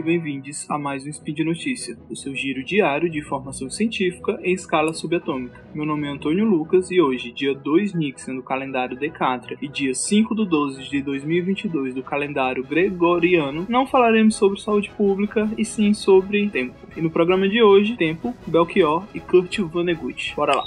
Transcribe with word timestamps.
e 0.00 0.02
bem-vindos 0.02 0.64
a 0.70 0.78
mais 0.78 1.06
um 1.06 1.12
Speed 1.12 1.40
Notícia, 1.40 1.94
o 2.08 2.16
seu 2.16 2.34
giro 2.34 2.64
diário 2.64 3.10
de 3.10 3.18
informação 3.18 3.68
científica 3.68 4.40
em 4.42 4.54
escala 4.54 4.94
subatômica. 4.94 5.62
Meu 5.74 5.84
nome 5.84 6.06
é 6.06 6.10
Antônio 6.10 6.46
Lucas 6.46 6.90
e 6.90 6.98
hoje, 6.98 7.30
dia 7.30 7.54
2 7.54 7.92
Nixon 7.92 8.36
do 8.36 8.42
calendário 8.42 8.96
Decatria 8.96 9.58
e 9.60 9.68
dia 9.68 9.94
5 9.94 10.34
do 10.34 10.46
12 10.46 10.88
de 10.88 11.02
2022 11.02 11.94
do 11.94 12.02
calendário 12.02 12.64
Gregoriano, 12.64 13.66
não 13.68 13.86
falaremos 13.86 14.36
sobre 14.36 14.58
saúde 14.58 14.90
pública 14.90 15.50
e 15.58 15.66
sim 15.66 15.92
sobre 15.92 16.48
tempo. 16.48 16.74
E 16.96 17.02
no 17.02 17.10
programa 17.10 17.46
de 17.46 17.62
hoje, 17.62 17.94
tempo, 17.94 18.34
Belchior 18.46 19.04
e 19.14 19.20
Kurt 19.20 19.58
Vonnegut. 19.58 20.34
Bora 20.34 20.54
lá! 20.54 20.64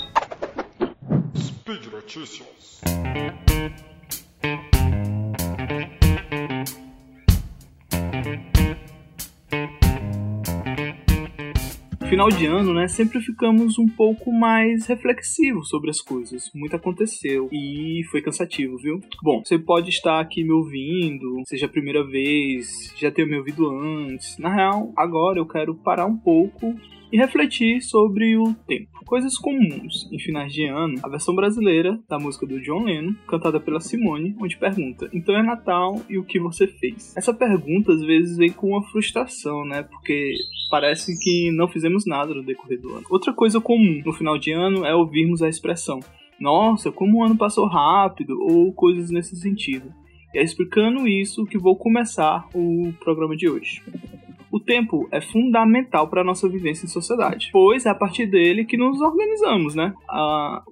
Speed 1.35 1.87
Notícias. 1.91 2.81
Final 12.13 12.29
de 12.29 12.45
ano, 12.45 12.75
né, 12.75 12.87
sempre 12.87 13.19
ficamos 13.19 13.79
um 13.79 13.87
pouco 13.87 14.31
mais 14.31 14.85
reflexivos 14.85 15.67
sobre 15.67 15.89
as 15.89 15.99
coisas. 15.99 16.51
Muito 16.53 16.75
aconteceu 16.75 17.49
e 17.51 18.03
foi 18.11 18.21
cansativo, 18.21 18.77
viu? 18.77 19.01
Bom, 19.23 19.41
você 19.43 19.57
pode 19.57 19.89
estar 19.89 20.19
aqui 20.19 20.43
me 20.43 20.51
ouvindo, 20.51 21.41
seja 21.47 21.65
a 21.65 21.69
primeira 21.69 22.05
vez, 22.05 22.93
já 22.95 23.09
ter 23.09 23.25
me 23.25 23.35
ouvido 23.35 23.67
antes. 23.67 24.37
Na 24.37 24.53
real, 24.53 24.93
agora 24.95 25.39
eu 25.39 25.47
quero 25.47 25.73
parar 25.73 26.05
um 26.05 26.15
pouco 26.15 26.75
e 27.11 27.17
refletir 27.17 27.81
sobre 27.81 28.37
o 28.37 28.53
tempo. 28.67 28.91
Coisas 29.05 29.37
comuns 29.37 30.09
em 30.11 30.17
finais 30.17 30.51
de 30.53 30.65
ano, 30.65 30.95
a 31.03 31.09
versão 31.09 31.35
brasileira 31.35 31.99
da 32.09 32.17
música 32.17 32.47
do 32.47 32.61
John 32.61 32.83
Lennon, 32.83 33.13
cantada 33.27 33.59
pela 33.59 33.79
Simone, 33.79 34.35
onde 34.39 34.57
pergunta: 34.57 35.09
Então 35.13 35.35
é 35.35 35.43
Natal 35.43 36.01
e 36.09 36.17
o 36.17 36.23
que 36.23 36.39
você 36.39 36.65
fez? 36.65 37.15
Essa 37.15 37.33
pergunta 37.33 37.91
às 37.91 38.01
vezes 38.01 38.37
vem 38.37 38.51
com 38.51 38.69
uma 38.69 38.83
frustração, 38.89 39.65
né? 39.65 39.83
Porque 39.83 40.33
parece 40.71 41.13
que 41.19 41.51
não 41.51 41.67
fizemos 41.67 42.02
nada 42.05 42.33
no 42.33 42.43
decorrer 42.43 42.79
do 42.79 42.93
ano. 42.95 43.05
Outra 43.09 43.33
coisa 43.33 43.59
comum 43.59 44.01
no 44.05 44.13
final 44.13 44.37
de 44.37 44.51
ano 44.51 44.85
é 44.85 44.95
ouvirmos 44.95 45.41
a 45.41 45.49
expressão: 45.49 45.99
Nossa, 46.39 46.91
como 46.91 47.19
o 47.19 47.23
ano 47.23 47.37
passou 47.37 47.67
rápido, 47.67 48.37
ou 48.41 48.71
coisas 48.73 49.09
nesse 49.09 49.35
sentido. 49.35 49.93
E 50.33 50.39
é 50.39 50.43
explicando 50.43 51.07
isso 51.07 51.45
que 51.45 51.57
vou 51.57 51.75
começar 51.75 52.47
o 52.53 52.91
programa 52.99 53.35
de 53.35 53.47
hoje. 53.47 53.81
O 54.53 54.59
tempo 54.59 55.09
é 55.11 55.19
fundamental 55.19 56.07
para 56.07 56.21
a 56.21 56.23
nossa 56.23 56.47
vivência 56.47 56.85
em 56.85 56.87
sociedade, 56.87 57.49
pois 57.51 57.87
é 57.87 57.89
a 57.89 57.95
partir 57.95 58.27
dele 58.27 58.65
que 58.65 58.77
nos 58.77 59.01
organizamos, 59.01 59.73
né? 59.73 59.95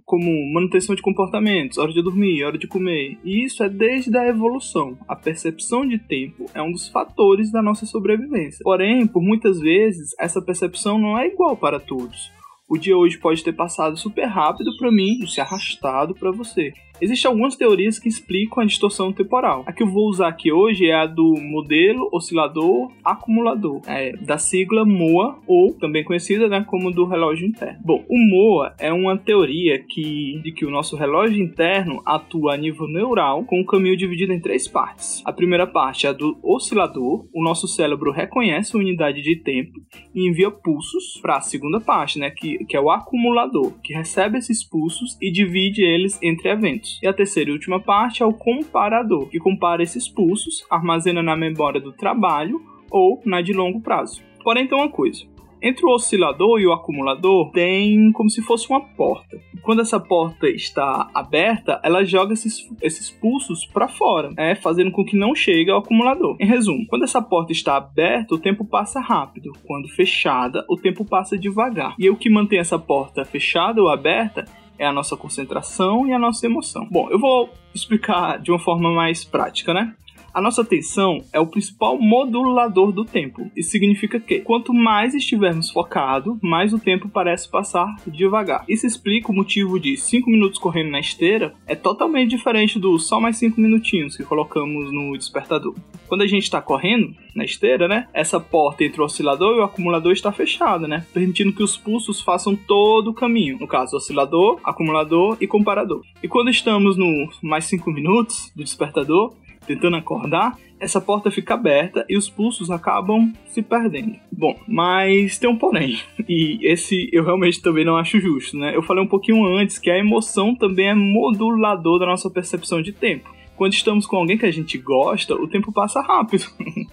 Como 0.05 0.53
manutenção 0.53 0.93
de 0.93 1.01
comportamentos, 1.01 1.79
hora 1.79 1.91
de 1.91 2.03
dormir, 2.03 2.43
hora 2.43 2.59
de 2.59 2.67
comer. 2.67 3.17
E 3.23 3.43
isso 3.43 3.63
é 3.63 3.69
desde 3.69 4.15
a 4.15 4.27
evolução. 4.27 4.99
A 5.07 5.15
percepção 5.15 5.83
de 5.83 5.97
tempo 5.97 6.45
é 6.53 6.61
um 6.61 6.71
dos 6.71 6.89
fatores 6.89 7.51
da 7.51 7.63
nossa 7.63 7.87
sobrevivência. 7.87 8.59
Porém, 8.63 9.07
por 9.07 9.23
muitas 9.23 9.59
vezes, 9.59 10.11
essa 10.19 10.39
percepção 10.39 10.99
não 10.99 11.17
é 11.17 11.25
igual 11.25 11.57
para 11.57 11.79
todos. 11.79 12.31
O 12.69 12.77
dia 12.77 12.95
hoje 12.95 13.17
pode 13.17 13.43
ter 13.43 13.53
passado 13.53 13.97
super 13.97 14.27
rápido 14.27 14.77
para 14.77 14.91
mim 14.91 15.23
e 15.23 15.27
se 15.27 15.41
arrastado 15.41 16.13
para 16.13 16.31
você. 16.31 16.71
Existem 17.01 17.29
algumas 17.29 17.55
teorias 17.55 17.97
que 17.97 18.07
explicam 18.07 18.61
a 18.61 18.65
distorção 18.65 19.11
temporal. 19.11 19.63
A 19.65 19.73
que 19.73 19.81
eu 19.81 19.87
vou 19.87 20.07
usar 20.07 20.27
aqui 20.27 20.51
hoje 20.51 20.85
é 20.85 20.93
a 20.93 21.07
do 21.07 21.33
modelo 21.41 22.07
oscilador 22.11 22.91
acumulador, 23.03 23.81
é, 23.87 24.15
da 24.17 24.37
sigla 24.37 24.85
MOA, 24.85 25.39
ou 25.47 25.73
também 25.73 26.03
conhecida 26.03 26.47
né, 26.47 26.63
como 26.67 26.91
do 26.91 27.05
relógio 27.05 27.47
interno. 27.47 27.79
Bom, 27.83 28.05
o 28.07 28.17
MOA 28.17 28.75
é 28.77 28.93
uma 28.93 29.17
teoria 29.17 29.83
que, 29.83 30.39
de 30.43 30.51
que 30.51 30.63
o 30.63 30.69
nosso 30.69 30.95
relógio 30.95 31.43
interno 31.43 32.03
atua 32.05 32.53
a 32.53 32.57
nível 32.57 32.87
neural 32.87 33.43
com 33.45 33.59
um 33.59 33.65
caminho 33.65 33.97
dividido 33.97 34.31
em 34.31 34.39
três 34.39 34.67
partes. 34.67 35.23
A 35.25 35.33
primeira 35.33 35.65
parte 35.65 36.05
é 36.05 36.09
a 36.09 36.13
do 36.13 36.37
oscilador, 36.43 37.25
o 37.33 37.43
nosso 37.43 37.67
cérebro 37.67 38.11
reconhece 38.11 38.75
a 38.75 38.79
unidade 38.79 39.23
de 39.23 39.37
tempo 39.37 39.79
e 40.13 40.27
envia 40.27 40.51
pulsos 40.51 41.19
para 41.19 41.37
a 41.37 41.41
segunda 41.41 41.79
parte, 41.79 42.19
né, 42.19 42.29
que, 42.29 42.63
que 42.65 42.77
é 42.77 42.79
o 42.79 42.91
acumulador, 42.91 43.73
que 43.81 43.93
recebe 43.93 44.37
esses 44.37 44.63
pulsos 44.63 45.17
e 45.19 45.31
divide 45.31 45.81
eles 45.81 46.19
entre 46.21 46.49
eventos. 46.49 46.90
E 47.01 47.07
a 47.07 47.13
terceira 47.13 47.49
e 47.49 47.53
última 47.53 47.79
parte 47.79 48.23
é 48.23 48.25
o 48.25 48.33
comparador, 48.33 49.27
que 49.29 49.39
compara 49.39 49.83
esses 49.83 50.07
pulsos, 50.07 50.65
armazena 50.69 51.21
na 51.21 51.35
memória 51.35 51.79
do 51.79 51.91
trabalho 51.91 52.61
ou 52.89 53.21
na 53.25 53.41
de 53.41 53.53
longo 53.53 53.81
prazo. 53.81 54.21
Porém, 54.43 54.67
tem 54.67 54.77
uma 54.77 54.89
coisa. 54.89 55.23
Entre 55.61 55.85
o 55.85 55.89
oscilador 55.89 56.59
e 56.59 56.65
o 56.65 56.73
acumulador 56.73 57.51
tem 57.51 58.11
como 58.13 58.31
se 58.31 58.41
fosse 58.41 58.67
uma 58.67 58.81
porta. 58.81 59.39
Quando 59.61 59.81
essa 59.81 59.99
porta 59.99 60.49
está 60.49 61.07
aberta, 61.13 61.79
ela 61.83 62.03
joga 62.03 62.33
esses, 62.33 62.67
esses 62.81 63.11
pulsos 63.11 63.63
para 63.67 63.87
fora, 63.87 64.31
é, 64.37 64.55
fazendo 64.55 64.91
com 64.91 65.05
que 65.05 65.15
não 65.15 65.35
chegue 65.35 65.69
ao 65.69 65.77
acumulador. 65.77 66.35
Em 66.39 66.47
resumo, 66.47 66.87
quando 66.87 67.03
essa 67.03 67.21
porta 67.21 67.51
está 67.51 67.77
aberta, 67.77 68.33
o 68.33 68.39
tempo 68.39 68.65
passa 68.65 68.99
rápido. 68.99 69.51
Quando 69.67 69.87
fechada, 69.87 70.65
o 70.67 70.75
tempo 70.75 71.05
passa 71.05 71.37
devagar. 71.37 71.93
E 71.99 72.09
o 72.09 72.15
que 72.15 72.27
mantém 72.27 72.57
essa 72.57 72.79
porta 72.79 73.23
fechada 73.23 73.79
ou 73.79 73.89
aberta 73.89 74.45
é 74.81 74.87
a 74.87 74.91
nossa 74.91 75.15
concentração 75.15 76.07
e 76.07 76.11
a 76.11 76.17
nossa 76.17 76.43
emoção. 76.47 76.87
Bom, 76.89 77.07
eu 77.11 77.19
vou 77.19 77.53
explicar 77.73 78.39
de 78.39 78.51
uma 78.51 78.57
forma 78.57 78.89
mais 78.89 79.23
prática, 79.23 79.75
né? 79.75 79.93
A 80.33 80.39
nossa 80.39 80.61
atenção 80.61 81.23
é 81.33 81.39
o 81.41 81.47
principal 81.47 81.99
modulador 81.99 82.93
do 82.93 83.03
tempo. 83.03 83.51
Isso 83.55 83.71
significa 83.71 84.17
que 84.17 84.39
quanto 84.39 84.73
mais 84.73 85.13
estivermos 85.13 85.69
focados, 85.69 86.37
mais 86.41 86.73
o 86.73 86.79
tempo 86.79 87.09
parece 87.09 87.49
passar 87.49 87.95
devagar. 88.07 88.63
Isso 88.67 88.87
explica 88.87 89.31
o 89.31 89.35
motivo 89.35 89.77
de 89.77 89.97
5 89.97 90.29
minutos 90.29 90.57
correndo 90.57 90.91
na 90.91 90.99
esteira 90.99 91.53
é 91.67 91.75
totalmente 91.75 92.29
diferente 92.29 92.79
do 92.79 92.97
só 92.97 93.19
mais 93.19 93.37
5 93.37 93.59
minutinhos 93.59 94.15
que 94.15 94.23
colocamos 94.23 94.91
no 94.93 95.17
despertador. 95.17 95.75
Quando 96.07 96.21
a 96.21 96.27
gente 96.27 96.43
está 96.43 96.61
correndo 96.61 97.13
na 97.35 97.43
esteira, 97.43 97.87
né? 97.87 98.07
Essa 98.13 98.39
porta 98.39 98.83
entre 98.83 99.01
o 99.01 99.05
oscilador 99.05 99.55
e 99.55 99.59
o 99.59 99.63
acumulador 99.63 100.11
está 100.11 100.31
fechada, 100.31 100.87
né? 100.87 101.05
Permitindo 101.13 101.53
que 101.53 101.63
os 101.63 101.77
pulsos 101.77 102.21
façam 102.21 102.55
todo 102.55 103.09
o 103.09 103.13
caminho. 103.13 103.57
No 103.59 103.67
caso, 103.67 103.95
oscilador, 103.95 104.59
acumulador 104.63 105.37
e 105.39 105.47
comparador. 105.47 106.01
E 106.21 106.27
quando 106.27 106.49
estamos 106.49 106.97
no 106.97 107.29
mais 107.41 107.65
5 107.65 107.89
minutos 107.91 108.51
do 108.55 108.63
despertador, 108.63 109.33
tentando 109.65 109.95
acordar, 109.95 110.57
essa 110.79 110.99
porta 110.99 111.29
fica 111.29 111.53
aberta 111.53 112.05
e 112.09 112.17
os 112.17 112.29
pulsos 112.29 112.71
acabam 112.71 113.31
se 113.45 113.61
perdendo. 113.61 114.15
Bom, 114.31 114.59
mas 114.67 115.37
tem 115.37 115.49
um 115.49 115.57
porém, 115.57 115.99
e 116.27 116.59
esse 116.63 117.09
eu 117.13 117.23
realmente 117.23 117.61
também 117.61 117.85
não 117.85 117.97
acho 117.97 118.19
justo, 118.19 118.57
né? 118.57 118.75
Eu 118.75 118.81
falei 118.81 119.03
um 119.03 119.07
pouquinho 119.07 119.45
antes 119.45 119.77
que 119.77 119.91
a 119.91 119.97
emoção 119.97 120.55
também 120.55 120.89
é 120.89 120.95
modulador 120.95 121.99
da 121.99 122.05
nossa 122.05 122.29
percepção 122.29 122.81
de 122.81 122.91
tempo. 122.91 123.29
Quando 123.55 123.73
estamos 123.73 124.07
com 124.07 124.17
alguém 124.17 124.37
que 124.37 124.45
a 124.45 124.51
gente 124.51 124.77
gosta, 124.77 125.35
o 125.35 125.47
tempo 125.47 125.71
passa 125.71 126.01
rápido. 126.01 126.45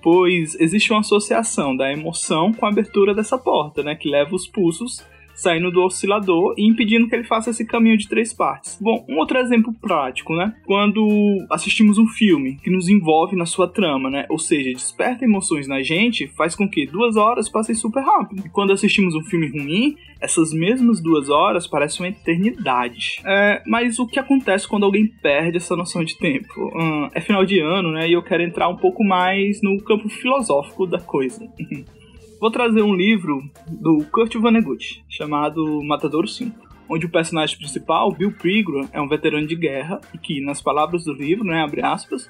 pois 0.00 0.54
existe 0.60 0.92
uma 0.92 1.00
associação 1.00 1.76
da 1.76 1.92
emoção 1.92 2.52
com 2.52 2.66
a 2.66 2.68
abertura 2.68 3.14
dessa 3.14 3.38
porta, 3.38 3.82
né, 3.82 3.94
que 3.94 4.08
leva 4.08 4.34
os 4.34 4.46
pulsos 4.46 5.04
saindo 5.34 5.70
do 5.70 5.82
oscilador 5.82 6.54
e 6.56 6.68
impedindo 6.68 7.08
que 7.08 7.14
ele 7.14 7.24
faça 7.24 7.50
esse 7.50 7.64
caminho 7.64 7.96
de 7.96 8.08
três 8.08 8.32
partes. 8.32 8.78
Bom, 8.80 9.04
um 9.08 9.18
outro 9.18 9.38
exemplo 9.38 9.72
prático, 9.72 10.34
né? 10.34 10.54
Quando 10.64 11.06
assistimos 11.50 11.98
um 11.98 12.06
filme 12.06 12.58
que 12.62 12.70
nos 12.70 12.88
envolve 12.88 13.36
na 13.36 13.46
sua 13.46 13.68
trama, 13.68 14.10
né? 14.10 14.26
Ou 14.28 14.38
seja, 14.38 14.72
desperta 14.72 15.24
emoções 15.24 15.66
na 15.66 15.82
gente, 15.82 16.28
faz 16.28 16.54
com 16.54 16.68
que 16.68 16.86
duas 16.86 17.16
horas 17.16 17.48
passem 17.48 17.74
super 17.74 18.02
rápido. 18.02 18.46
E 18.46 18.50
quando 18.50 18.72
assistimos 18.72 19.14
um 19.14 19.22
filme 19.22 19.48
ruim, 19.48 19.96
essas 20.20 20.52
mesmas 20.52 21.02
duas 21.02 21.28
horas 21.28 21.66
parecem 21.66 22.06
uma 22.06 22.12
eternidade. 22.12 23.20
É, 23.24 23.62
mas 23.66 23.98
o 23.98 24.06
que 24.06 24.18
acontece 24.18 24.68
quando 24.68 24.84
alguém 24.84 25.06
perde 25.06 25.56
essa 25.56 25.76
noção 25.76 26.04
de 26.04 26.16
tempo? 26.16 26.70
Hum, 26.74 27.08
é 27.12 27.20
final 27.20 27.44
de 27.44 27.58
ano, 27.58 27.90
né? 27.92 28.08
E 28.08 28.12
eu 28.12 28.22
quero 28.22 28.42
entrar 28.42 28.68
um 28.68 28.76
pouco 28.76 29.02
mais 29.04 29.60
no 29.62 29.82
campo 29.82 30.08
filosófico 30.08 30.86
da 30.86 31.00
coisa. 31.00 31.48
Vou 32.42 32.50
trazer 32.50 32.82
um 32.82 32.92
livro 32.92 33.40
do 33.70 34.04
Kurt 34.10 34.34
Vonnegut, 34.34 35.04
chamado 35.08 35.80
Matadouro 35.84 36.26
5, 36.26 36.58
onde 36.88 37.06
o 37.06 37.08
personagem 37.08 37.56
principal, 37.56 38.10
Bill 38.10 38.32
Pegram, 38.32 38.88
é 38.92 39.00
um 39.00 39.06
veterano 39.06 39.46
de 39.46 39.54
guerra 39.54 40.00
e 40.12 40.18
que, 40.18 40.40
nas 40.40 40.60
palavras 40.60 41.04
do 41.04 41.12
livro, 41.12 41.44
né, 41.44 41.62
abre 41.62 41.82
aspas, 41.82 42.28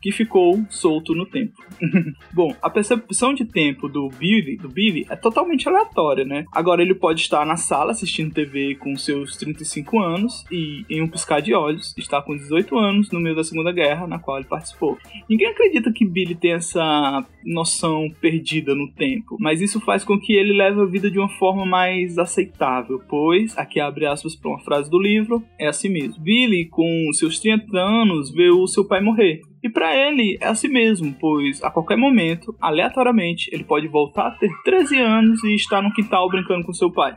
que 0.00 0.12
ficou 0.12 0.64
solto 0.68 1.14
no 1.14 1.26
tempo. 1.26 1.54
Bom, 2.32 2.54
a 2.62 2.70
percepção 2.70 3.34
de 3.34 3.44
tempo 3.44 3.88
do 3.88 4.08
Billy, 4.08 4.56
do 4.56 4.68
Billy 4.68 5.06
é 5.08 5.16
totalmente 5.16 5.68
aleatória, 5.68 6.24
né? 6.24 6.44
Agora 6.52 6.82
ele 6.82 6.94
pode 6.94 7.20
estar 7.20 7.44
na 7.44 7.56
sala 7.56 7.92
assistindo 7.92 8.34
TV 8.34 8.74
com 8.76 8.96
seus 8.96 9.36
35 9.36 9.98
anos 10.00 10.44
e, 10.50 10.84
em 10.88 11.02
um 11.02 11.08
piscar 11.08 11.40
de 11.40 11.54
olhos, 11.54 11.94
está 11.96 12.22
com 12.22 12.36
18 12.36 12.76
anos 12.78 13.10
no 13.10 13.20
meio 13.20 13.36
da 13.36 13.44
Segunda 13.44 13.72
Guerra, 13.72 14.06
na 14.06 14.18
qual 14.18 14.38
ele 14.38 14.46
participou. 14.46 14.98
Ninguém 15.28 15.48
acredita 15.48 15.92
que 15.92 16.06
Billy 16.06 16.34
tem 16.34 16.52
essa 16.52 17.24
noção 17.44 18.10
perdida 18.20 18.74
no 18.74 18.90
tempo, 18.92 19.36
mas 19.38 19.60
isso 19.60 19.80
faz 19.80 20.04
com 20.04 20.18
que 20.18 20.32
ele 20.32 20.52
leve 20.52 20.80
a 20.80 20.84
vida 20.84 21.10
de 21.10 21.18
uma 21.18 21.28
forma 21.28 21.64
mais 21.64 22.18
aceitável, 22.18 23.00
pois, 23.08 23.56
aqui 23.56 23.80
abre 23.80 24.06
aspas 24.06 24.36
para 24.36 24.50
uma 24.50 24.60
frase 24.60 24.90
do 24.90 25.00
livro, 25.00 25.42
é 25.58 25.68
assim 25.68 25.88
mesmo. 25.88 26.22
Billy, 26.22 26.66
com 26.66 27.10
seus 27.12 27.38
30 27.40 27.78
anos, 27.78 28.30
vê 28.30 28.50
o 28.50 28.66
seu 28.66 28.84
pai 28.84 29.00
morrer. 29.00 29.42
E 29.62 29.68
para 29.68 29.94
ele 29.94 30.38
é 30.40 30.46
assim 30.46 30.68
mesmo, 30.68 31.14
pois 31.18 31.62
a 31.62 31.70
qualquer 31.70 31.96
momento, 31.96 32.54
aleatoriamente, 32.60 33.50
ele 33.52 33.64
pode 33.64 33.88
voltar 33.88 34.28
a 34.28 34.30
ter 34.32 34.50
13 34.64 34.98
anos 34.98 35.42
e 35.42 35.54
estar 35.54 35.82
no 35.82 35.92
quintal 35.92 36.28
brincando 36.28 36.64
com 36.64 36.72
seu 36.72 36.92
pai. 36.92 37.16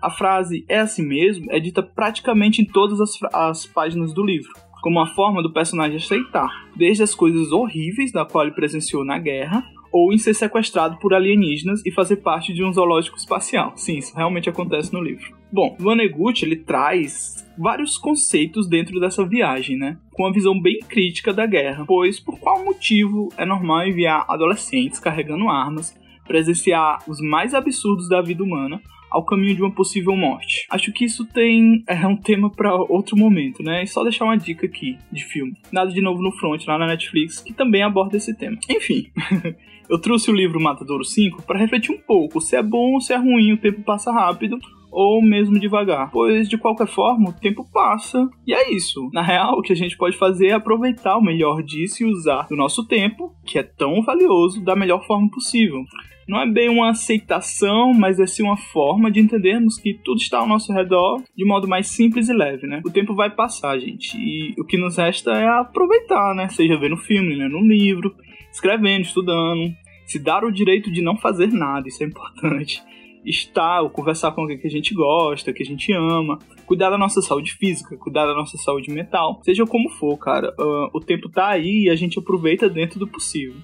A 0.00 0.08
frase 0.08 0.64
é 0.68 0.78
assim 0.78 1.02
mesmo 1.02 1.46
é 1.50 1.58
dita 1.58 1.82
praticamente 1.82 2.62
em 2.62 2.64
todas 2.64 3.00
as, 3.00 3.10
as 3.34 3.66
páginas 3.66 4.14
do 4.14 4.24
livro, 4.24 4.50
como 4.82 4.98
uma 4.98 5.14
forma 5.14 5.42
do 5.42 5.52
personagem 5.52 5.96
aceitar, 5.96 6.48
desde 6.76 7.02
as 7.02 7.14
coisas 7.14 7.52
horríveis 7.52 8.12
da 8.12 8.24
qual 8.24 8.44
ele 8.44 8.54
presenciou 8.54 9.04
na 9.04 9.18
guerra, 9.18 9.62
ou 9.92 10.12
em 10.12 10.18
ser 10.18 10.34
sequestrado 10.34 10.98
por 10.98 11.14
alienígenas 11.14 11.84
e 11.84 11.90
fazer 11.90 12.16
parte 12.16 12.52
de 12.52 12.64
um 12.64 12.72
zoológico 12.72 13.16
espacial. 13.16 13.72
Sim, 13.76 13.98
isso 13.98 14.16
realmente 14.16 14.48
acontece 14.48 14.92
no 14.92 15.02
livro. 15.02 15.34
Bom, 15.52 15.76
Vanegut 15.78 16.44
ele 16.44 16.56
traz 16.56 17.44
vários 17.58 17.98
conceitos 17.98 18.68
dentro 18.68 19.00
dessa 19.00 19.24
viagem, 19.24 19.76
né? 19.76 19.98
Com 20.12 20.22
uma 20.22 20.32
visão 20.32 20.60
bem 20.60 20.78
crítica 20.80 21.32
da 21.32 21.44
guerra, 21.44 21.84
pois 21.86 22.20
por 22.20 22.38
qual 22.38 22.64
motivo 22.64 23.28
é 23.36 23.44
normal 23.44 23.88
enviar 23.88 24.24
adolescentes 24.28 25.00
carregando 25.00 25.48
armas 25.48 25.98
presenciar 26.30 27.02
os 27.08 27.20
mais 27.20 27.54
absurdos 27.54 28.08
da 28.08 28.22
vida 28.22 28.44
humana 28.44 28.80
ao 29.10 29.24
caminho 29.24 29.54
de 29.54 29.62
uma 29.62 29.70
possível 29.70 30.16
morte. 30.16 30.66
Acho 30.70 30.92
que 30.92 31.04
isso 31.04 31.26
tem 31.26 31.82
é 31.86 32.06
um 32.06 32.16
tema 32.16 32.50
para 32.50 32.74
outro 32.74 33.16
momento, 33.16 33.62
né? 33.62 33.82
E 33.82 33.86
só 33.86 34.02
deixar 34.02 34.24
uma 34.24 34.38
dica 34.38 34.66
aqui 34.66 34.96
de 35.10 35.24
filme. 35.24 35.54
Nada 35.72 35.90
de 35.90 36.00
novo 36.00 36.22
no 36.22 36.32
front 36.32 36.64
lá 36.66 36.78
na 36.78 36.86
Netflix 36.86 37.40
que 37.40 37.52
também 37.52 37.82
aborda 37.82 38.16
esse 38.16 38.36
tema. 38.36 38.58
Enfim, 38.68 39.06
eu 39.88 39.98
trouxe 39.98 40.30
o 40.30 40.34
livro 40.34 40.60
Matadouro 40.60 41.04
5 41.04 41.42
para 41.42 41.58
refletir 41.58 41.92
um 41.92 41.98
pouco 41.98 42.40
se 42.40 42.56
é 42.56 42.62
bom 42.62 42.94
ou 42.94 43.00
se 43.00 43.12
é 43.12 43.16
ruim, 43.16 43.52
o 43.52 43.58
tempo 43.58 43.82
passa 43.82 44.12
rápido 44.12 44.58
ou 44.90 45.22
mesmo 45.22 45.58
devagar, 45.58 46.10
pois 46.10 46.48
de 46.48 46.58
qualquer 46.58 46.86
forma 46.86 47.30
o 47.30 47.32
tempo 47.32 47.64
passa 47.72 48.28
e 48.46 48.52
é 48.52 48.72
isso. 48.72 49.08
Na 49.12 49.22
real, 49.22 49.58
o 49.58 49.62
que 49.62 49.72
a 49.72 49.76
gente 49.76 49.96
pode 49.96 50.16
fazer 50.16 50.48
é 50.48 50.52
aproveitar 50.52 51.16
o 51.16 51.22
melhor 51.22 51.62
disso 51.62 52.02
e 52.02 52.06
usar 52.06 52.46
o 52.50 52.56
nosso 52.56 52.84
tempo, 52.86 53.32
que 53.46 53.58
é 53.58 53.62
tão 53.62 54.02
valioso, 54.02 54.62
da 54.64 54.74
melhor 54.74 55.06
forma 55.06 55.30
possível 55.30 55.84
não 56.30 56.40
é 56.40 56.46
bem 56.46 56.68
uma 56.68 56.90
aceitação, 56.90 57.92
mas 57.92 58.20
é 58.20 58.26
sim 58.26 58.44
uma 58.44 58.56
forma 58.56 59.10
de 59.10 59.18
entendermos 59.18 59.76
que 59.76 59.94
tudo 59.94 60.20
está 60.20 60.38
ao 60.38 60.46
nosso 60.46 60.72
redor 60.72 61.20
de 61.36 61.44
modo 61.44 61.66
mais 61.66 61.88
simples 61.88 62.28
e 62.28 62.32
leve, 62.32 62.68
né? 62.68 62.80
O 62.86 62.90
tempo 62.90 63.16
vai 63.16 63.28
passar, 63.28 63.76
gente, 63.80 64.16
e 64.16 64.54
o 64.56 64.64
que 64.64 64.78
nos 64.78 64.96
resta 64.96 65.32
é 65.32 65.48
aproveitar, 65.48 66.32
né? 66.36 66.48
Seja 66.48 66.78
vendo 66.78 66.96
filme, 66.96 67.34
lendo 67.34 67.56
um 67.56 67.66
livro, 67.66 68.14
escrevendo, 68.52 69.02
estudando, 69.02 69.74
se 70.06 70.20
dar 70.20 70.44
o 70.44 70.52
direito 70.52 70.88
de 70.92 71.02
não 71.02 71.16
fazer 71.16 71.48
nada, 71.48 71.88
isso 71.88 72.04
é 72.04 72.06
importante. 72.06 72.80
Estar 73.24 73.82
ou 73.82 73.90
conversar 73.90 74.30
com 74.30 74.42
alguém 74.42 74.56
que 74.56 74.68
a 74.68 74.70
gente 74.70 74.94
gosta, 74.94 75.52
que 75.52 75.64
a 75.64 75.66
gente 75.66 75.92
ama, 75.92 76.38
cuidar 76.64 76.90
da 76.90 76.96
nossa 76.96 77.20
saúde 77.20 77.54
física, 77.54 77.96
cuidar 77.96 78.26
da 78.26 78.34
nossa 78.34 78.56
saúde 78.56 78.88
mental, 78.92 79.40
seja 79.42 79.66
como 79.66 79.90
for, 79.90 80.16
cara. 80.16 80.54
Uh, 80.56 80.96
o 80.96 81.00
tempo 81.00 81.28
tá 81.28 81.48
aí 81.48 81.86
e 81.86 81.90
a 81.90 81.96
gente 81.96 82.20
aproveita 82.20 82.68
dentro 82.68 83.00
do 83.00 83.08
possível. 83.08 83.56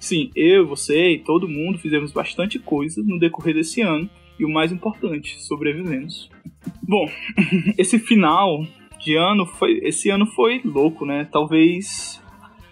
Sim, 0.00 0.30
eu, 0.34 0.66
você 0.66 1.12
e 1.12 1.18
todo 1.18 1.46
mundo 1.46 1.78
fizemos 1.78 2.10
bastante 2.10 2.58
coisa 2.58 3.02
no 3.02 3.18
decorrer 3.18 3.54
desse 3.54 3.82
ano 3.82 4.08
e 4.38 4.44
o 4.46 4.48
mais 4.48 4.72
importante, 4.72 5.38
sobrevivemos. 5.42 6.30
Bom, 6.82 7.06
esse 7.76 7.98
final 7.98 8.64
de 8.98 9.14
ano 9.14 9.44
foi, 9.44 9.78
esse 9.82 10.08
ano 10.08 10.24
foi 10.24 10.62
louco, 10.64 11.04
né? 11.04 11.28
Talvez 11.30 12.18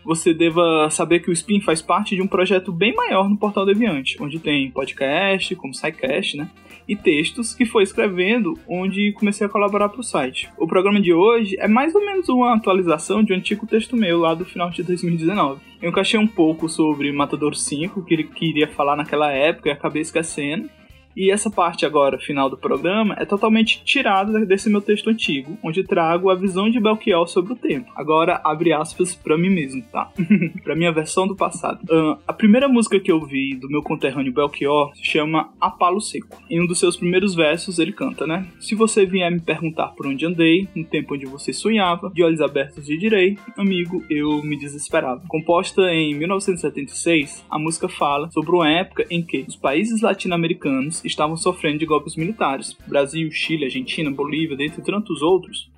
você 0.03 0.33
deva 0.33 0.89
saber 0.91 1.21
que 1.21 1.29
o 1.29 1.33
Spin 1.35 1.61
faz 1.61 1.83
parte 1.83 2.17
de 2.17 2.23
um 2.23 2.27
projeto 2.27 2.73
bem 2.73 2.95
maior 2.95 3.29
no 3.29 3.37
Portal 3.37 3.67
Deviante, 3.67 4.17
onde 4.23 4.39
tem 4.39 4.71
podcast, 4.71 5.55
como 5.55 5.75
SciCast, 5.75 6.39
né? 6.39 6.51
E 6.89 6.97
textos 6.97 7.55
que 7.55 7.67
foi 7.67 7.83
escrevendo, 7.83 8.59
onde 8.67 9.13
comecei 9.13 9.47
a 9.47 9.51
colaborar 9.51 9.91
para 9.91 10.01
o 10.01 10.05
site. 10.05 10.49
O 10.57 10.67
programa 10.67 11.01
de 11.01 11.13
hoje 11.13 11.55
é 11.59 11.69
mais 11.69 11.95
ou 11.95 12.01
menos 12.01 12.29
uma 12.31 12.55
atualização 12.55 13.23
de 13.23 13.33
um 13.33 13.37
antigo 13.37 13.67
texto 13.67 13.95
meu 13.95 14.19
lá 14.19 14.35
do 14.35 14.47
final 14.47 14.71
de 14.71 14.83
2019. 14.83 15.61
Eu 15.83 15.91
encaixei 15.91 16.19
um 16.19 16.27
pouco 16.27 16.69
sobre 16.69 17.13
Matador 17.13 17.55
5, 17.55 18.03
que 18.05 18.15
ele 18.15 18.25
queria 18.25 18.67
falar 18.67 18.97
naquela 18.97 19.31
época 19.31 19.69
e 19.69 19.73
acabei 19.73 20.03
esquecendo. 20.03 20.71
E 21.17 21.31
essa 21.31 21.51
parte 21.51 21.85
agora, 21.85 22.19
final 22.19 22.49
do 22.49 22.57
programa, 22.57 23.17
é 23.19 23.25
totalmente 23.25 23.83
tirada 23.85 24.45
desse 24.47 24.71
meu 24.71 24.81
texto 24.81 25.11
antigo, 25.11 25.59
onde 25.63 25.83
trago 25.83 26.31
a 26.31 26.35
visão 26.35 26.71
de 26.71 26.81
Belchior 26.81 27.27
sobre 27.27 27.53
o 27.53 27.57
tempo. 27.57 27.91
Agora, 27.97 28.41
abre 28.45 28.73
aspas 28.73 29.15
para 29.15 29.37
mim 29.37 29.51
mesmo, 29.51 29.83
tá? 29.91 30.11
pra 30.63 30.77
minha 30.77 30.93
versão 30.93 31.27
do 31.27 31.35
passado. 31.35 31.81
Uh, 31.85 32.19
a 32.27 32.33
primeira 32.33 32.69
música 32.69 33.01
que 33.01 33.11
eu 33.11 33.21
vi 33.25 33.55
do 33.55 33.69
meu 33.69 33.83
conterrâneo 33.83 34.33
Belchior 34.33 34.95
se 34.95 35.05
chama 35.05 35.51
A 35.61 35.71
Palo 35.71 36.01
Seco. 36.01 36.41
Em 36.49 36.63
um 36.63 36.67
dos 36.67 36.79
seus 36.79 36.97
primeiros 36.97 37.35
versos, 37.35 37.79
ele 37.79 37.93
canta, 37.93 38.27
né? 38.27 38.47
Se 38.61 38.75
você 38.75 39.05
vier 39.05 39.31
me 39.31 39.41
perguntar 39.41 39.89
por 39.89 40.07
onde 40.07 40.25
andei, 40.25 40.69
no 40.75 40.85
tempo 40.85 41.15
onde 41.15 41.27
você 41.27 41.53
sonhava, 41.53 42.11
de 42.15 42.23
olhos 42.23 42.41
abertos 42.41 42.89
lhe 42.89 42.97
direi, 42.97 43.39
amigo, 43.57 44.05
eu 44.09 44.43
me 44.43 44.57
desesperava. 44.57 45.23
Composta 45.29 45.83
em 45.93 46.15
1976, 46.15 47.45
a 47.51 47.59
música 47.59 47.89
fala 47.89 48.31
sobre 48.31 48.53
uma 48.53 48.71
época 48.71 49.07
em 49.11 49.23
que 49.23 49.45
os 49.47 49.57
países 49.57 50.01
latino-americanos 50.01 51.03
estavam 51.09 51.37
sofrendo 51.37 51.79
de 51.79 51.87
golpes 51.87 52.17
militares. 52.17 52.77
Brasil, 52.87 53.31
Chile, 53.31 53.65
Argentina, 53.65 54.11
Bolívia, 54.11 54.57
dentre 54.57 54.83
tantos 54.83 55.23
outros, 55.23 55.69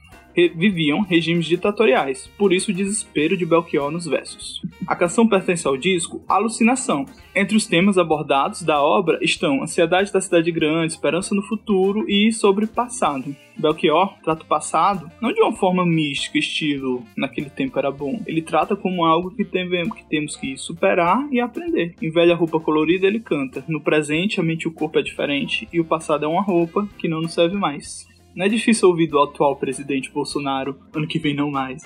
viviam 0.49 1.03
regimes 1.03 1.47
ditatoriais, 1.47 2.31
por 2.39 2.53
isso 2.53 2.71
o 2.71 2.75
desespero 2.75 3.37
de 3.37 3.47
Belchior 3.47 3.91
nos 3.91 4.07
versos. 4.07 4.63
A 4.87 4.97
canção 4.97 5.29
pertence 5.29 5.67
ao 5.67 5.77
disco 5.77 6.23
Alucinação. 6.29 7.07
Entre 7.35 7.57
os 7.57 7.67
temas 7.67 7.97
abordados 7.97 8.63
da 8.63 8.83
obra 8.83 9.19
estão 9.23 9.63
ansiedade 9.63 10.13
da 10.13 10.21
cidade 10.21 10.51
grande, 10.51 10.93
esperança 10.93 11.35
no 11.35 11.43
futuro 11.43 12.05
e 12.09 12.33
sobre 12.33 12.67
passado. 12.67 13.35
Belchior 13.57 14.15
trata 14.23 14.43
o 14.43 14.47
passado 14.47 15.11
não 15.21 15.33
de 15.33 15.41
uma 15.41 15.53
forma 15.53 15.85
mística, 15.85 16.39
estilo 16.39 17.05
naquele 17.17 17.51
tempo 17.51 17.79
era 17.79 17.91
bom. 17.91 18.21
Ele 18.27 18.43
trata 18.43 18.75
como 18.75 19.05
algo 19.05 19.31
que, 19.31 19.45
tem, 19.45 19.69
que 19.69 20.05
temos 20.09 20.35
que 20.35 20.57
superar 20.57 21.29
e 21.31 21.41
aprender. 21.41 21.95
Em 22.01 22.11
velha 22.11 22.35
roupa 22.35 22.59
colorida 22.59 23.07
ele 23.07 23.21
canta: 23.21 23.65
No 23.69 23.81
presente 23.81 24.41
a 24.41 24.43
mente 24.43 24.63
e 24.63 24.69
o 24.69 24.73
corpo 24.73 24.99
é 24.99 25.03
diferente 25.03 25.69
e 25.73 25.79
o 25.79 25.85
passado 25.85 26.25
é 26.25 26.29
uma 26.29 26.43
roupa 26.43 26.89
que 26.99 27.09
não 27.09 27.21
nos 27.21 27.35
serve 27.35 27.57
mais. 27.57 28.10
Não 28.35 28.47
é 28.47 28.49
difícil 28.49 28.89
ouvir 28.89 29.09
do 29.09 29.21
atual 29.21 29.57
presidente 29.57 30.11
Bolsonaro, 30.11 30.79
ano 30.95 31.07
que 31.07 31.19
vem 31.19 31.35
não 31.35 31.51
mais, 31.51 31.83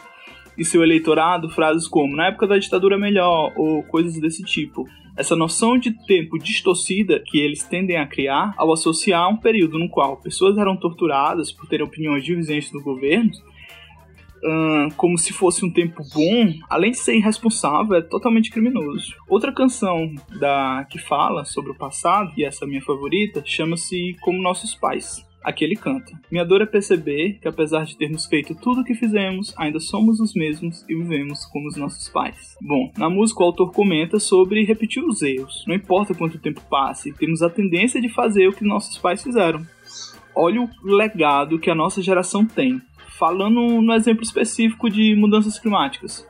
e 0.56 0.64
seu 0.64 0.82
eleitorado 0.82 1.49
frases 1.49 1.88
como 1.88 2.14
na 2.14 2.29
época 2.29 2.46
da 2.46 2.58
ditadura 2.58 2.99
melhor 2.99 3.52
ou 3.56 3.82
coisas 3.85 4.20
desse 4.20 4.43
tipo. 4.43 4.87
Essa 5.17 5.37
noção 5.37 5.79
de 5.79 5.93
tempo 6.06 6.38
distorcida 6.38 7.23
que 7.25 7.38
eles 7.38 7.62
tendem 7.62 7.96
a 7.96 8.06
criar 8.06 8.52
ao 8.56 8.73
associar 8.73 9.29
um 9.31 9.37
período 9.37 9.79
no 9.79 9.88
qual 9.88 10.17
pessoas 10.17 10.58
eram 10.58 10.76
torturadas 10.76 11.52
por 11.52 11.69
terem 11.69 11.87
opiniões 11.87 12.25
divergentes 12.25 12.73
do 12.73 12.82
governo, 12.82 13.31
hum, 14.44 14.88
como 14.96 15.17
se 15.17 15.32
fosse 15.32 15.64
um 15.64 15.70
tempo 15.70 16.02
bom, 16.12 16.52
além 16.69 16.91
de 16.91 16.99
ser 16.99 17.17
irresponsável, 17.17 17.96
é 17.96 18.02
totalmente 18.02 18.50
criminoso. 18.50 19.14
Outra 19.29 19.52
canção 19.52 20.12
da 20.41 20.85
que 20.91 20.99
fala 20.99 21.44
sobre 21.44 21.70
o 21.70 21.76
passado, 21.76 22.32
e 22.37 22.44
essa 22.44 22.64
é 22.64 22.69
minha 22.69 22.82
favorita, 22.82 23.41
chama-se 23.46 24.17
Como 24.20 24.43
Nossos 24.43 24.75
Pais. 24.75 25.25
Aqui 25.44 25.62
ele 25.62 25.76
canta: 25.76 26.19
Minha 26.32 26.44
dor 26.44 26.63
é 26.63 26.67
perceber 26.67 27.39
que, 27.39 27.46
apesar 27.46 27.84
de 27.84 27.98
termos 27.98 28.24
feito 28.24 28.55
tudo 28.55 28.81
o 28.81 28.84
que 28.84 28.94
fizemos, 28.94 29.53
ainda 29.58 29.79
somos 29.79 30.19
os 30.19 30.32
mesmos 30.32 30.82
e 30.89 30.96
vivemos 30.96 31.44
como 31.44 31.69
os 31.69 31.77
nossos 31.77 32.08
pais. 32.08 32.56
Bom, 32.63 32.91
na 32.96 33.10
música 33.10 33.43
o 33.43 33.46
autor 33.46 33.70
comenta 33.70 34.19
sobre 34.19 34.65
repetir 34.65 35.05
os 35.05 35.20
erros. 35.20 35.63
Não 35.69 35.74
importa 35.74 36.15
quanto 36.15 36.39
tempo 36.39 36.63
passe, 36.70 37.13
temos 37.13 37.43
a 37.43 37.51
tendência 37.51 38.01
de 38.01 38.08
fazer 38.08 38.48
o 38.48 38.55
que 38.55 38.65
nossos 38.65 38.96
pais 38.96 39.22
fizeram. 39.22 39.60
Olha 40.34 40.63
o 40.63 40.69
legado 40.82 41.58
que 41.58 41.70
a 41.70 41.74
nossa 41.74 42.01
geração 42.01 42.46
tem. 42.46 42.81
Falando 43.19 43.81
no 43.82 43.93
exemplo 43.93 44.24
específico 44.24 44.89
de 44.89 45.15
mudanças 45.15 45.58
climáticas. 45.58 46.27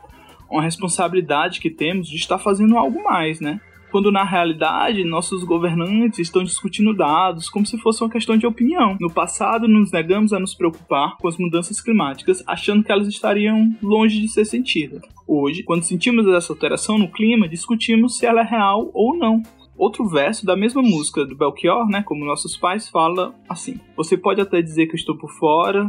Uma 0.50 0.62
responsabilidade 0.62 1.60
que 1.60 1.70
temos 1.70 2.08
de 2.08 2.16
estar 2.16 2.38
fazendo 2.38 2.76
algo 2.76 3.02
mais, 3.02 3.40
né? 3.40 3.60
Quando 3.94 4.10
na 4.10 4.24
realidade 4.24 5.04
nossos 5.04 5.44
governantes 5.44 6.18
estão 6.18 6.42
discutindo 6.42 6.92
dados 6.92 7.48
como 7.48 7.64
se 7.64 7.78
fosse 7.78 8.02
uma 8.02 8.10
questão 8.10 8.36
de 8.36 8.44
opinião. 8.44 8.96
No 9.00 9.08
passado, 9.08 9.68
nos 9.68 9.92
negamos 9.92 10.32
a 10.32 10.40
nos 10.40 10.52
preocupar 10.52 11.16
com 11.16 11.28
as 11.28 11.38
mudanças 11.38 11.80
climáticas, 11.80 12.42
achando 12.44 12.82
que 12.82 12.90
elas 12.90 13.06
estariam 13.06 13.72
longe 13.80 14.20
de 14.20 14.26
ser 14.26 14.46
sentidas. 14.46 15.00
Hoje, 15.28 15.62
quando 15.62 15.84
sentimos 15.84 16.26
essa 16.26 16.52
alteração 16.52 16.98
no 16.98 17.06
clima, 17.06 17.48
discutimos 17.48 18.18
se 18.18 18.26
ela 18.26 18.40
é 18.40 18.44
real 18.44 18.90
ou 18.92 19.16
não. 19.16 19.40
Outro 19.78 20.08
verso 20.08 20.44
da 20.44 20.56
mesma 20.56 20.82
música 20.82 21.24
do 21.24 21.36
Belchior, 21.36 21.86
né, 21.86 22.02
como 22.02 22.24
nossos 22.24 22.56
pais, 22.56 22.88
fala 22.88 23.32
assim: 23.48 23.78
Você 23.96 24.16
pode 24.16 24.40
até 24.40 24.60
dizer 24.60 24.86
que 24.88 24.94
eu 24.94 24.98
estou 24.98 25.16
por 25.16 25.30
fora, 25.30 25.86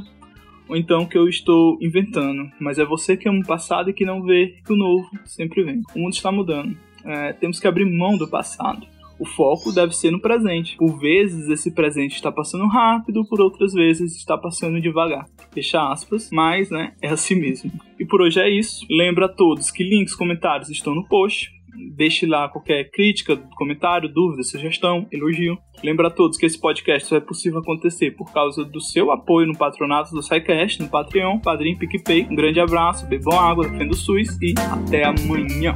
ou 0.70 0.78
então 0.78 1.08
que 1.08 1.18
eu 1.18 1.28
estou 1.28 1.76
inventando, 1.82 2.52
mas 2.62 2.78
é 2.78 2.86
você 2.86 3.18
que 3.18 3.28
ama 3.28 3.40
o 3.40 3.48
passado 3.48 3.90
e 3.90 3.94
que 3.94 4.06
não 4.06 4.22
vê 4.22 4.58
que 4.64 4.74
o 4.74 4.78
novo 4.78 5.10
sempre 5.26 5.64
vem. 5.64 5.82
O 5.96 6.00
mundo 6.02 6.14
está 6.14 6.32
mudando 6.32 6.78
é, 7.06 7.34
temos 7.34 7.60
que 7.60 7.68
abrir 7.68 7.86
mão 7.86 8.18
do 8.18 8.28
passado. 8.28 8.86
O 9.18 9.26
foco 9.26 9.72
deve 9.72 9.96
ser 9.96 10.12
no 10.12 10.20
presente. 10.20 10.76
Por 10.76 11.00
vezes 11.00 11.48
esse 11.50 11.72
presente 11.72 12.16
está 12.16 12.32
passando 12.32 12.68
rápido, 12.68 13.26
por 13.26 13.40
outras 13.40 13.74
vezes 13.74 14.16
está 14.16 14.38
passando 14.38 14.82
devagar. 14.82 15.26
Fecha 15.54 15.90
aspas, 15.90 16.30
mas 16.32 16.70
né, 16.70 16.94
é 17.02 17.10
assim 17.10 17.36
mesmo. 17.36 17.72
E 18.00 18.06
por 18.06 18.22
hoje 18.22 18.40
é 18.40 18.50
isso. 18.50 18.86
Lembra 18.90 19.28
a 19.28 19.30
todos 19.30 19.72
que 19.72 19.84
links, 19.84 20.16
comentários 20.16 20.70
estão 20.70 20.94
no 20.94 21.08
post. 21.08 21.54
Deixe 21.94 22.26
lá 22.26 22.48
qualquer 22.48 22.90
crítica, 22.90 23.36
comentário, 23.58 24.08
dúvida, 24.08 24.44
sugestão, 24.44 25.08
elogio. 25.12 25.58
Lembra 25.84 26.08
a 26.08 26.12
todos 26.12 26.38
que 26.38 26.46
esse 26.46 26.60
podcast 26.60 27.08
só 27.08 27.18
é 27.18 27.20
possível 27.20 27.60
acontecer 27.60 28.12
por 28.12 28.32
causa 28.32 28.64
do 28.64 28.80
seu 28.80 29.12
apoio 29.12 29.48
no 29.48 29.58
patronato 29.58 30.12
do 30.12 30.24
SciCast, 30.24 30.82
no 30.82 30.90
Patreon, 30.90 31.40
Padrim, 31.40 31.78
PicPay. 31.78 32.28
Um 32.30 32.36
grande 32.36 32.62
abraço, 32.62 33.06
bebam 33.08 33.38
água, 33.38 33.68
defenda 33.68 33.92
o 33.92 33.96
SUS 33.96 34.38
e 34.42 34.54
até 34.58 35.04
amanhã. 35.04 35.76